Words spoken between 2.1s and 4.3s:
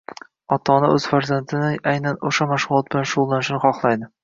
o‘sha mashg‘ulot bilan shug‘ullanishini xohlaydi